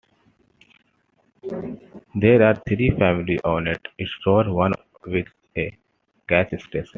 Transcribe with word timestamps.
There 2.15 2.41
are 2.41 2.55
three 2.67 2.89
family 2.97 3.39
owned 3.43 3.79
stores, 4.19 4.47
one 4.47 4.73
with 5.05 5.27
a 5.55 5.77
gas 6.27 6.47
station. 6.63 6.87